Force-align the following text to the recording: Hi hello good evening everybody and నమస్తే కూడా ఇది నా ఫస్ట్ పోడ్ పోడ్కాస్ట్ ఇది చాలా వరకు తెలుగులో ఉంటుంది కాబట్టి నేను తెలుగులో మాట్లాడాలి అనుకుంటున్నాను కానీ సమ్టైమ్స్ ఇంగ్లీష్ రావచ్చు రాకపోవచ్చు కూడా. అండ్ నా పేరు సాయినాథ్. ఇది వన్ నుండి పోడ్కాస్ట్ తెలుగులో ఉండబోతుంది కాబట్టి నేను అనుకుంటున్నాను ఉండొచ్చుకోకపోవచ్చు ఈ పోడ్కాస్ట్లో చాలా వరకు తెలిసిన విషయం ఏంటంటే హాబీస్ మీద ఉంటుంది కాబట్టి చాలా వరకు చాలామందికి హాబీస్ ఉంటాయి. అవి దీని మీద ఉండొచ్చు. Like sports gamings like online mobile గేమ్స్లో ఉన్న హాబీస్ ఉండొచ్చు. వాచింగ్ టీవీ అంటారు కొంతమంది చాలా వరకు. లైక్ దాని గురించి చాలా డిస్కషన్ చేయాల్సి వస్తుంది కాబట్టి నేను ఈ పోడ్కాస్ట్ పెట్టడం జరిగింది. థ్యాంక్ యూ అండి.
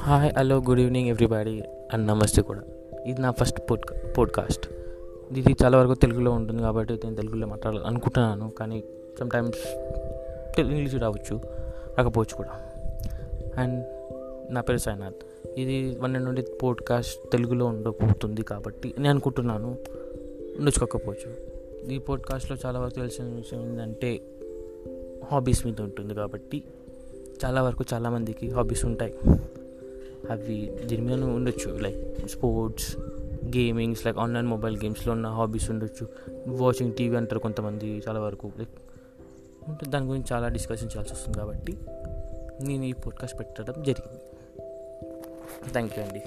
Hi 0.00 0.32
hello 0.38 0.56
good 0.56 0.80
evening 0.80 1.08
everybody 1.08 1.62
and 1.92 2.06
నమస్తే 2.06 2.42
కూడా 2.42 2.60
ఇది 3.06 3.20
నా 3.20 3.30
ఫస్ట్ 3.30 3.60
పోడ్ 3.70 4.18
పోడ్కాస్ట్ 4.18 4.68
ఇది 5.38 5.56
చాలా 5.64 5.78
వరకు 5.78 5.94
తెలుగులో 5.94 6.30
ఉంటుంది 6.30 6.62
కాబట్టి 6.62 6.94
నేను 6.94 7.16
తెలుగులో 7.16 7.46
మాట్లాడాలి 7.46 7.84
అనుకుంటున్నాను 7.84 8.50
కానీ 8.50 8.84
సమ్టైమ్స్ 9.20 9.78
ఇంగ్లీష్ 10.60 10.94
రావచ్చు 10.94 11.40
రాకపోవచ్చు 11.98 12.36
కూడా. 12.36 12.50
అండ్ 13.56 13.84
నా 14.54 14.60
పేరు 14.60 14.78
సాయినాథ్. 14.78 15.14
ఇది 15.58 15.98
వన్ 16.00 16.12
నుండి 16.14 16.42
పోడ్కాస్ట్ 16.42 17.32
తెలుగులో 17.32 17.66
ఉండబోతుంది 17.66 18.42
కాబట్టి 18.42 18.94
నేను 18.98 19.10
అనుకుంటున్నాను 19.10 19.78
ఉండొచ్చుకోకపోవచ్చు 20.58 21.50
ఈ 21.92 21.98
పోడ్కాస్ట్లో 21.98 22.56
చాలా 22.66 22.80
వరకు 22.80 22.94
తెలిసిన 22.94 23.24
విషయం 23.24 23.62
ఏంటంటే 23.62 24.20
హాబీస్ 25.24 25.66
మీద 25.66 25.80
ఉంటుంది 25.80 26.14
కాబట్టి 26.14 26.62
చాలా 27.44 27.62
వరకు 27.62 27.84
చాలామందికి 27.92 28.50
హాబీస్ 28.50 28.84
ఉంటాయి. 28.84 29.14
అవి 30.30 30.78
దీని 30.86 31.02
మీద 31.02 31.24
ఉండొచ్చు. 31.24 31.78
Like 31.78 32.28
sports 32.28 32.96
gamings 33.56 34.06
like 34.06 34.18
online 34.18 34.46
mobile 34.46 34.76
గేమ్స్లో 34.76 35.12
ఉన్న 35.12 35.26
హాబీస్ 35.26 35.70
ఉండొచ్చు. 35.70 36.08
వాచింగ్ 36.46 36.92
టీవీ 36.92 37.16
అంటారు 37.16 37.38
కొంతమంది 37.38 38.02
చాలా 38.08 38.20
వరకు. 38.20 38.52
లైక్ 38.58 39.88
దాని 39.88 40.06
గురించి 40.06 40.26
చాలా 40.32 40.48
డిస్కషన్ 40.48 40.86
చేయాల్సి 40.86 41.12
వస్తుంది 41.12 41.38
కాబట్టి 41.38 41.78
నేను 42.60 42.84
ఈ 42.84 42.92
పోడ్కాస్ట్ 42.92 43.38
పెట్టడం 43.38 43.82
జరిగింది. 43.82 44.20
థ్యాంక్ 45.72 45.98
యూ 45.98 46.04
అండి. 46.04 46.22